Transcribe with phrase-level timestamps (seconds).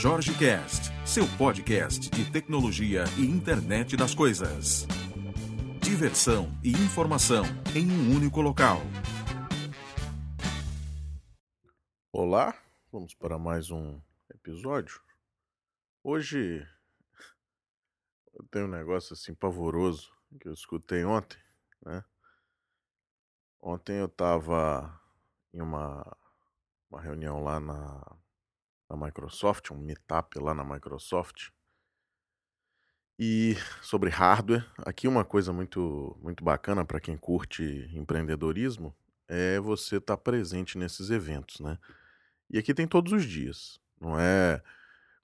[0.00, 4.86] Jorge Cast, seu podcast de tecnologia e internet das coisas.
[5.82, 7.42] Diversão e informação
[7.74, 8.78] em um único local.
[12.12, 12.56] Olá,
[12.92, 14.00] vamos para mais um
[14.32, 15.02] episódio.
[16.04, 16.64] Hoje
[18.34, 21.38] eu tenho um negócio assim pavoroso que eu escutei ontem,
[21.84, 22.04] né?
[23.60, 24.96] Ontem eu estava
[25.52, 26.16] em uma,
[26.88, 28.16] uma reunião lá na,
[28.88, 31.50] na Microsoft, um meetup lá na Microsoft,
[33.18, 34.64] e sobre hardware.
[34.78, 38.94] Aqui uma coisa muito, muito bacana para quem curte empreendedorismo
[39.26, 41.78] é você estar tá presente nesses eventos, né?
[42.48, 44.62] E aqui tem todos os dias, não é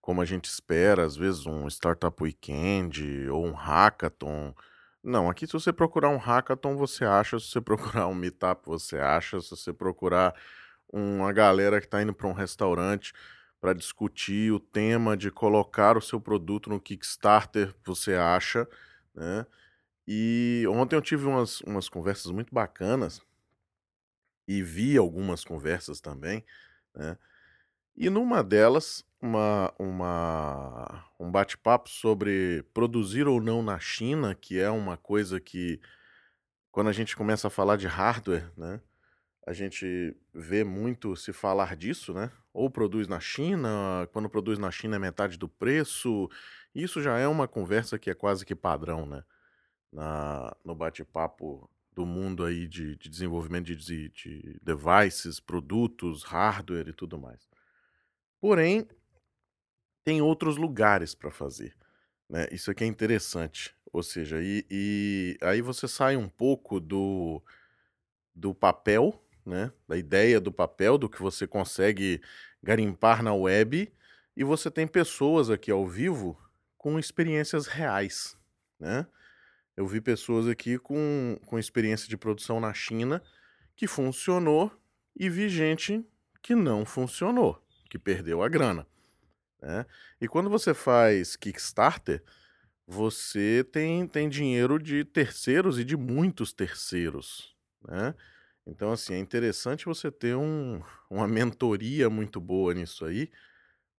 [0.00, 4.54] como a gente espera, às vezes um Startup Weekend ou um Hackathon.
[5.02, 8.98] Não, aqui se você procurar um hackathon, você acha, se você procurar um meetup, você
[8.98, 10.34] acha, se você procurar
[10.92, 13.14] uma galera que está indo para um restaurante
[13.64, 18.68] para discutir o tema de colocar o seu produto no Kickstarter, você acha,
[19.14, 19.46] né?
[20.06, 23.22] E ontem eu tive umas, umas conversas muito bacanas
[24.46, 26.44] e vi algumas conversas também,
[26.94, 27.16] né?
[27.96, 34.68] E numa delas, uma, uma, um bate-papo sobre produzir ou não na China, que é
[34.68, 35.80] uma coisa que,
[36.70, 38.78] quando a gente começa a falar de hardware, né,
[39.46, 42.30] a gente vê muito se falar disso, né?
[42.52, 46.30] Ou produz na China, quando produz na China é metade do preço.
[46.74, 49.22] Isso já é uma conversa que é quase que padrão, né?
[49.92, 56.92] Na, no bate-papo do mundo aí de, de desenvolvimento de, de devices, produtos, hardware e
[56.92, 57.48] tudo mais.
[58.40, 58.88] Porém,
[60.02, 61.74] tem outros lugares para fazer.
[62.28, 62.48] Né?
[62.50, 63.74] Isso aqui é interessante.
[63.92, 67.40] Ou seja, e, e, aí você sai um pouco do,
[68.34, 69.72] do papel, né?
[69.86, 72.20] da ideia do papel, do que você consegue
[72.62, 73.92] garimpar na web,
[74.36, 76.38] e você tem pessoas aqui ao vivo
[76.76, 78.36] com experiências reais.
[78.78, 79.06] Né?
[79.76, 83.22] Eu vi pessoas aqui com, com experiência de produção na China
[83.76, 84.72] que funcionou
[85.16, 86.04] e vi gente
[86.42, 87.64] que não funcionou
[87.94, 88.84] que perdeu a grana.
[89.62, 89.86] Né?
[90.20, 92.20] E quando você faz Kickstarter,
[92.84, 97.54] você tem, tem dinheiro de terceiros e de muitos terceiros.
[97.86, 98.12] Né?
[98.66, 103.30] Então, assim, é interessante você ter um, uma mentoria muito boa nisso aí,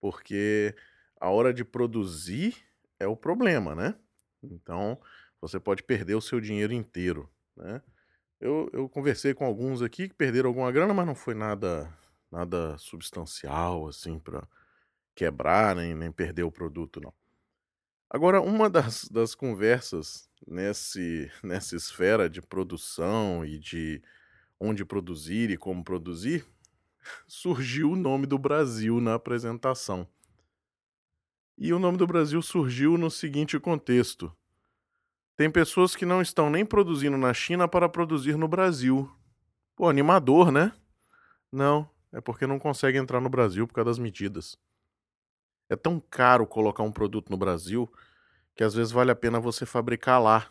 [0.00, 0.74] porque
[1.20, 2.56] a hora de produzir
[3.00, 3.96] é o problema, né?
[4.42, 5.00] Então,
[5.40, 7.82] você pode perder o seu dinheiro inteiro, né?
[8.40, 11.92] Eu, eu conversei com alguns aqui que perderam alguma grana, mas não foi nada
[12.30, 14.48] nada substancial assim para
[15.14, 17.12] quebrar nem, nem perder o produto não.
[18.10, 24.02] Agora, uma das, das conversas nesse, nessa esfera de produção e de
[24.62, 26.46] onde produzir e como produzir,
[27.26, 30.06] surgiu o nome do Brasil na apresentação.
[31.58, 34.34] E o nome do Brasil surgiu no seguinte contexto:
[35.36, 39.10] tem pessoas que não estão nem produzindo na China para produzir no Brasil.
[39.74, 40.72] Pô, animador, né?
[41.50, 44.56] Não, é porque não consegue entrar no Brasil por causa das medidas.
[45.68, 47.92] É tão caro colocar um produto no Brasil
[48.54, 50.50] que às vezes vale a pena você fabricar lá,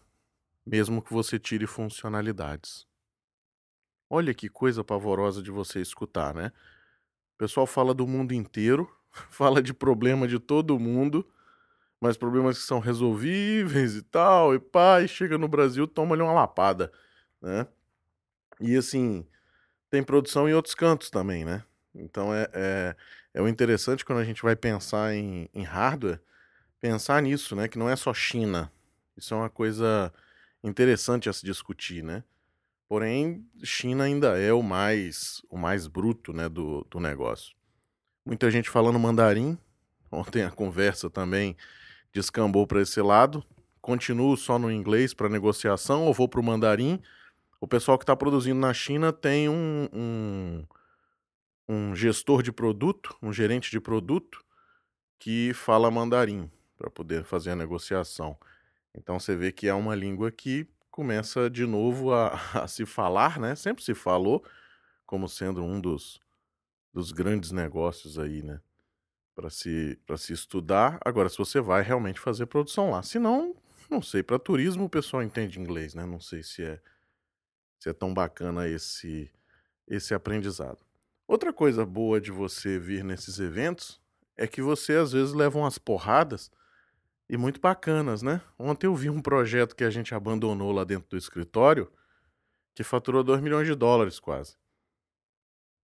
[0.65, 2.90] mesmo que você tire funcionalidades.
[4.13, 6.51] Olha que coisa pavorosa de você escutar, né?
[7.33, 8.93] O pessoal fala do mundo inteiro,
[9.31, 11.25] fala de problema de todo mundo,
[11.97, 16.33] mas problemas que são resolvíveis e tal, e pá, e chega no Brasil, toma-lhe uma
[16.33, 16.91] lapada,
[17.41, 17.65] né?
[18.59, 19.25] E assim,
[19.89, 21.63] tem produção em outros cantos também, né?
[21.95, 22.95] Então é, é,
[23.35, 26.19] é o interessante quando a gente vai pensar em, em hardware,
[26.81, 27.69] pensar nisso, né?
[27.69, 28.69] Que não é só China.
[29.15, 30.13] Isso é uma coisa
[30.61, 32.25] interessante a se discutir, né?
[32.91, 37.55] Porém, China ainda é o mais o mais bruto, né, do, do negócio.
[38.25, 39.57] Muita gente falando mandarim.
[40.11, 41.55] Ontem a conversa também
[42.11, 43.45] descambou para esse lado.
[43.79, 47.01] Continuo só no inglês para negociação ou vou para o mandarim?
[47.61, 50.65] o pessoal que está produzindo na China tem um, um,
[51.69, 54.43] um, gestor de produto, um gerente de produto,
[55.17, 58.35] que fala mandarim para poder fazer a negociação.
[58.93, 62.33] Então você vê que é uma língua que começa de novo a,
[62.63, 63.55] a se falar, né?
[63.55, 64.43] Sempre se falou
[65.05, 66.19] como sendo um dos,
[66.93, 68.61] dos grandes negócios aí, né?
[69.33, 70.99] Para se, se estudar.
[71.03, 73.01] Agora, se você vai realmente fazer produção lá.
[73.01, 73.55] Se não,
[73.89, 76.05] não sei, para turismo o pessoal entende inglês, né?
[76.05, 76.79] Não sei se é
[77.81, 79.31] se é tão bacana esse,
[79.87, 80.77] esse aprendizado.
[81.27, 83.99] Outra coisa boa de você vir nesses eventos
[84.37, 86.51] é que você às vezes leva umas porradas
[87.31, 88.41] e muito bacanas, né?
[88.59, 91.89] Ontem eu vi um projeto que a gente abandonou lá dentro do escritório
[92.75, 94.57] que faturou 2 milhões de dólares quase.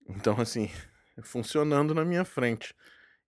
[0.09, 0.69] Então, assim,
[1.23, 2.75] funcionando na minha frente.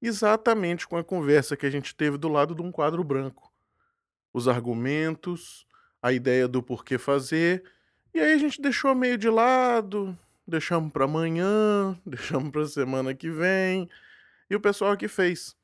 [0.01, 3.54] exatamente com a conversa que a gente teve do lado de um quadro branco.
[4.33, 5.65] Os argumentos,
[6.01, 7.63] a ideia do porquê fazer,
[8.13, 13.30] e aí a gente deixou meio de lado, deixamos para amanhã, deixamos para semana que
[13.30, 13.89] vem,
[14.50, 15.57] e o pessoal aqui fez.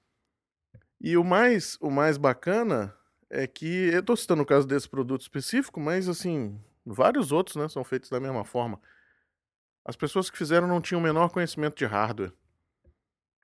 [1.06, 2.92] E o mais, o mais bacana
[3.30, 7.70] é que eu estou citando o caso desse produto específico, mas assim, vários outros, né,
[7.70, 8.82] são feitos da mesma forma.
[9.86, 12.34] As pessoas que fizeram não tinham o menor conhecimento de hardware.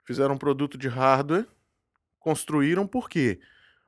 [0.08, 1.46] Fizeram um produto de hardware,
[2.18, 3.40] construíram por quê?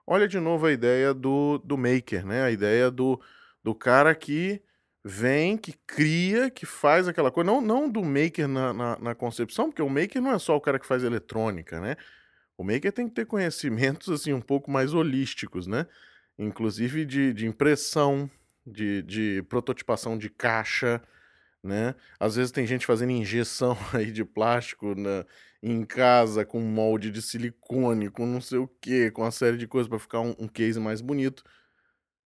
[0.05, 2.43] Olha de novo a ideia do, do maker, né?
[2.43, 3.19] A ideia do,
[3.63, 4.61] do cara que
[5.03, 7.49] vem, que cria, que faz aquela coisa.
[7.49, 10.61] Não, não do maker na, na, na, concepção, porque o maker não é só o
[10.61, 11.97] cara que faz eletrônica, né?
[12.57, 15.88] O maker tem que ter conhecimentos assim um pouco mais holísticos, né?
[16.38, 18.29] Inclusive de, de impressão,
[18.65, 21.01] de, de prototipação de caixa,
[21.63, 21.95] né?
[22.19, 25.25] Às vezes tem gente fazendo injeção aí de plástico na,
[25.61, 29.67] em casa com molde de silicone, com não sei o que, com uma série de
[29.67, 31.44] coisas para ficar um, um case mais bonito.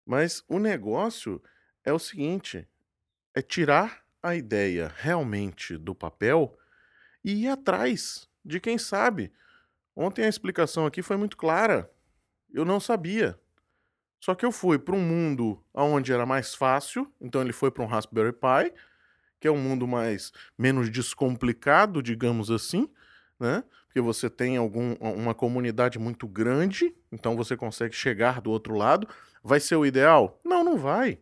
[0.05, 1.41] Mas o negócio
[1.83, 2.67] é o seguinte:
[3.35, 6.57] é tirar a ideia realmente do papel
[7.23, 9.31] e ir atrás de quem sabe.
[9.99, 11.91] Ontem a explicação aqui foi muito clara.
[12.53, 13.35] Eu não sabia.
[14.19, 17.83] Só que eu fui para um mundo onde era mais fácil, então ele foi para
[17.83, 18.71] um Raspberry Pi,
[19.39, 22.87] que é um mundo mais menos descomplicado, digamos assim,
[23.39, 23.63] né?
[23.87, 29.07] Porque você tem algum, uma comunidade muito grande, então você consegue chegar do outro lado.
[29.43, 30.39] Vai ser o ideal?
[30.45, 31.17] Não, não vai.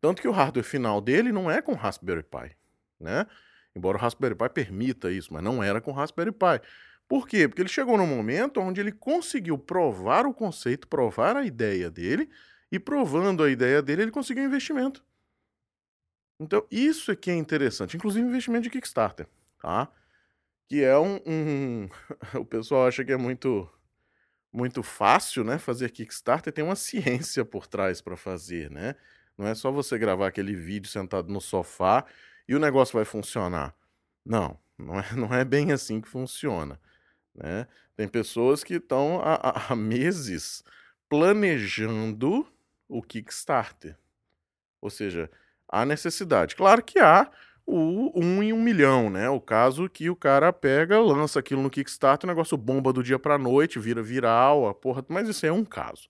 [0.00, 2.56] Tanto que o hardware final dele não é com Raspberry Pi,
[3.00, 3.26] né?
[3.74, 6.60] Embora o Raspberry Pi permita isso, mas não era com Raspberry Pi.
[7.08, 7.48] Por quê?
[7.48, 12.28] Porque ele chegou num momento onde ele conseguiu provar o conceito, provar a ideia dele,
[12.70, 15.02] e provando a ideia dele, ele conseguiu investimento.
[16.38, 19.26] Então, isso é que é interessante, inclusive investimento de Kickstarter,
[19.60, 19.90] tá?
[20.68, 21.88] Que é um, um...
[22.38, 23.68] o pessoal acha que é muito
[24.52, 28.94] muito fácil, né, fazer Kickstarter, tem uma ciência por trás para fazer, né?
[29.36, 32.04] Não é só você gravar aquele vídeo sentado no sofá
[32.48, 33.74] e o negócio vai funcionar.
[34.24, 36.80] Não, não é, não é bem assim que funciona.
[37.38, 37.66] Né?
[37.96, 40.64] Tem pessoas que estão há, há meses
[41.08, 42.46] planejando
[42.88, 43.96] o Kickstarter.
[44.80, 45.30] Ou seja,
[45.68, 46.56] há necessidade.
[46.56, 47.30] Claro que há
[47.64, 49.28] o um em um milhão, né?
[49.28, 53.18] O caso que o cara pega, lança aquilo no Kickstarter, o negócio bomba do dia
[53.18, 55.04] para noite, vira viral, a porra.
[55.08, 56.08] Mas isso é um caso,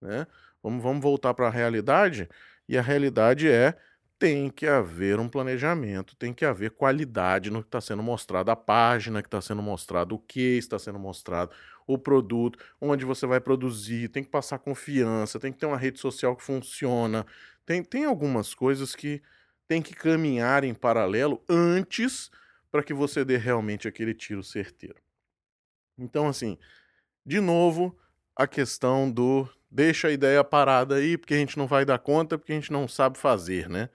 [0.00, 0.26] né?
[0.62, 2.28] Vamos, vamos voltar para a realidade.
[2.68, 3.76] E a realidade é
[4.22, 8.56] tem que haver um planejamento, tem que haver qualidade no que está sendo mostrado, a
[8.56, 11.50] página que está sendo mostrado, o que está sendo mostrado,
[11.88, 15.98] o produto, onde você vai produzir, tem que passar confiança, tem que ter uma rede
[15.98, 17.26] social que funciona,
[17.66, 19.20] tem, tem algumas coisas que
[19.66, 22.30] tem que caminhar em paralelo antes
[22.70, 25.02] para que você dê realmente aquele tiro certeiro.
[25.98, 26.56] Então, assim,
[27.26, 27.98] de novo,
[28.36, 32.38] a questão do deixa a ideia parada aí, porque a gente não vai dar conta,
[32.38, 33.88] porque a gente não sabe fazer, né?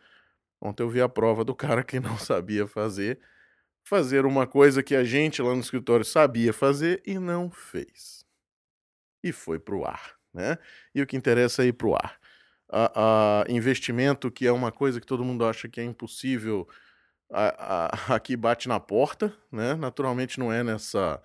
[0.61, 3.19] Ontem eu vi a prova do cara que não sabia fazer,
[3.83, 8.25] fazer uma coisa que a gente lá no escritório sabia fazer e não fez.
[9.23, 10.57] E foi para o ar, né?
[10.93, 12.19] E o que interessa é ir para o ar.
[12.69, 16.67] A, a, investimento, que é uma coisa que todo mundo acha que é impossível,
[17.31, 19.75] a, aqui bate na porta, né?
[19.75, 21.21] Naturalmente não é nessa,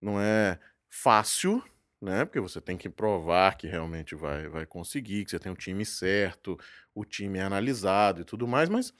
[0.00, 1.62] não é fácil,
[2.04, 2.24] né?
[2.26, 5.86] Porque você tem que provar que realmente vai, vai conseguir, que você tem o time
[5.86, 6.58] certo,
[6.94, 8.92] o time é analisado e tudo mais, mas,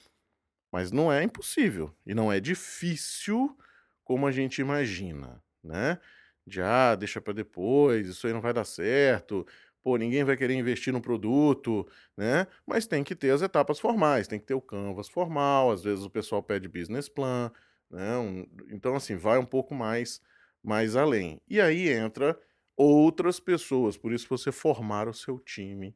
[0.72, 3.56] mas não é impossível e não é difícil
[4.04, 5.98] como a gente imagina, né?
[6.46, 9.46] De ah, deixa para depois, isso aí não vai dar certo,
[9.82, 12.46] pô, ninguém vai querer investir no produto, né?
[12.66, 16.04] Mas tem que ter as etapas formais, tem que ter o canvas formal, às vezes
[16.04, 17.52] o pessoal pede business plan,
[17.90, 18.16] né?
[18.16, 20.22] Um, então, assim, vai um pouco mais,
[20.62, 21.40] mais além.
[21.46, 22.38] E aí entra
[22.76, 23.96] outras pessoas.
[23.96, 25.94] Por isso, você formar o seu time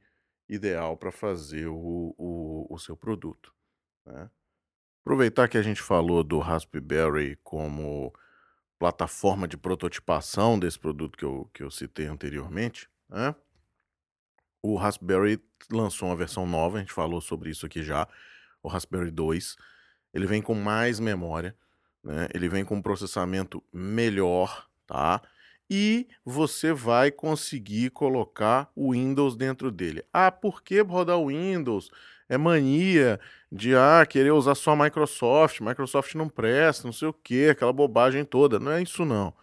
[0.48, 3.52] ideal para fazer o, o, o, seu produto.
[4.06, 4.30] Né?
[5.02, 8.12] Aproveitar que a gente falou do Raspberry como
[8.78, 13.34] plataforma de prototipação desse produto que eu, que eu citei anteriormente, né?
[14.62, 18.08] o Raspberry lançou uma versão nova, a gente falou sobre isso aqui já,
[18.62, 19.56] o Raspberry 2.
[20.14, 21.56] Ele vem com mais memória,
[22.02, 22.28] né?
[22.34, 25.22] ele vem com um processamento melhor, tá?
[25.70, 30.02] E você vai conseguir colocar o Windows dentro dele.
[30.12, 31.90] Ah, por que rodar o Windows?
[32.28, 33.18] É mania
[33.50, 38.24] de ah, querer usar só Microsoft, Microsoft não presta, não sei o que, aquela bobagem
[38.24, 38.58] toda.
[38.58, 39.34] Não é isso não.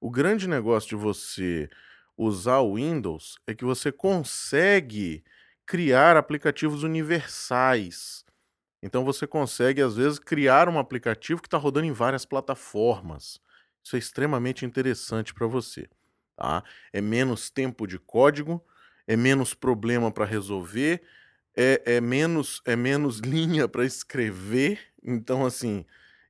[0.00, 1.68] O grande negócio de você
[2.16, 5.24] usar o Windows é que você consegue
[5.66, 8.24] criar aplicativos universais.
[8.82, 13.40] Então você consegue, às vezes, criar um aplicativo que está rodando em várias plataformas.
[13.84, 15.86] Isso é extremamente interessante para você,
[16.34, 16.64] tá?
[16.92, 18.64] É menos tempo de código,
[19.06, 21.02] é menos problema para resolver,
[21.54, 24.80] é, é, menos é menos linha para escrever.
[25.02, 25.84] Então, assim,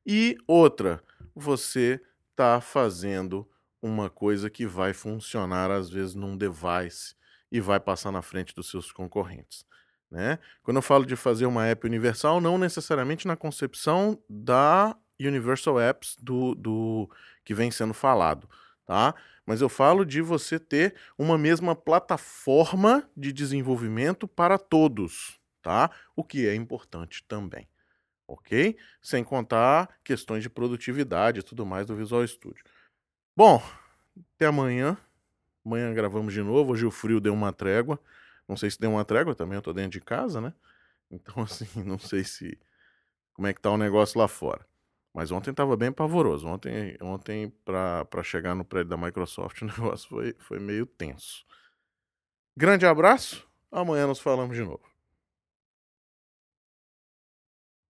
[0.05, 1.03] e outra,
[1.35, 3.49] você está fazendo
[3.81, 7.15] uma coisa que vai funcionar às vezes num device
[7.53, 9.65] e vai passar na frente dos seus concorrentes.
[10.11, 10.39] Né?
[10.63, 16.17] Quando eu falo de fazer uma app universal, não necessariamente na concepção da Universal Apps
[16.21, 17.11] do, do
[17.45, 18.49] que vem sendo falado,
[18.85, 19.15] tá?
[19.47, 25.91] Mas eu falo de você ter uma mesma plataforma de desenvolvimento para todos, tá?
[26.17, 27.69] O que é importante também,
[28.27, 28.77] ok?
[29.03, 32.65] Sem contar questões de produtividade e tudo mais do Visual Studio.
[33.37, 33.63] Bom,
[34.35, 34.97] até amanhã.
[35.65, 36.73] Amanhã gravamos de novo.
[36.73, 37.99] Hoje o frio deu uma trégua.
[38.49, 40.53] Não sei se deu uma trégua também, eu tô dentro de casa, né?
[41.11, 42.59] Então, assim, não sei se.
[43.33, 44.65] Como é que tá o negócio lá fora.
[45.15, 46.49] Mas ontem estava bem pavoroso.
[46.49, 51.47] Ontem, ontem para chegar no prédio da Microsoft, o negócio foi, foi meio tenso.
[52.57, 53.49] Grande abraço.
[53.71, 54.94] Amanhã nos falamos de novo.